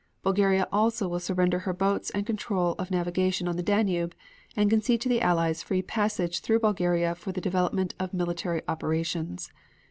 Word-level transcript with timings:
Bulgaria 0.23 0.67
also 0.71 1.07
will 1.07 1.19
surrender 1.19 1.59
her 1.59 1.73
boats 1.73 2.09
and 2.09 2.25
control 2.25 2.73
of 2.79 2.89
navigation 2.89 3.47
on 3.47 3.55
the 3.55 3.61
Danube, 3.61 4.15
and 4.55 4.67
concede 4.67 4.99
to 5.01 5.09
the 5.09 5.21
Allies 5.21 5.61
free 5.61 5.83
passage 5.83 6.39
through 6.39 6.61
Bulgaria 6.61 7.13
for 7.13 7.31
the 7.31 7.39
development 7.39 7.93
of 7.99 8.11
military 8.11 8.63
operations. 8.67 9.51